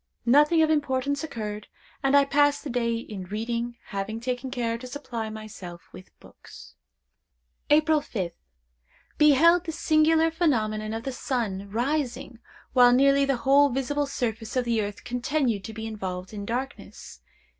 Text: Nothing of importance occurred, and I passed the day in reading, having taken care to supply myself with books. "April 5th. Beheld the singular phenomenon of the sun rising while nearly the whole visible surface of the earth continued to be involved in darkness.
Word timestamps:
Nothing 0.25 0.63
of 0.63 0.71
importance 0.71 1.23
occurred, 1.23 1.67
and 2.01 2.17
I 2.17 2.25
passed 2.25 2.63
the 2.63 2.71
day 2.71 2.95
in 2.95 3.25
reading, 3.25 3.77
having 3.89 4.19
taken 4.19 4.49
care 4.49 4.75
to 4.79 4.87
supply 4.87 5.29
myself 5.29 5.83
with 5.93 6.09
books. 6.19 6.73
"April 7.69 8.01
5th. 8.01 8.31
Beheld 9.19 9.65
the 9.65 9.71
singular 9.71 10.31
phenomenon 10.31 10.95
of 10.95 11.03
the 11.03 11.11
sun 11.11 11.69
rising 11.69 12.39
while 12.73 12.91
nearly 12.91 13.25
the 13.25 13.37
whole 13.45 13.69
visible 13.69 14.07
surface 14.07 14.55
of 14.55 14.65
the 14.65 14.81
earth 14.81 15.03
continued 15.03 15.63
to 15.65 15.71
be 15.73 15.85
involved 15.85 16.33
in 16.33 16.47
darkness. 16.47 17.21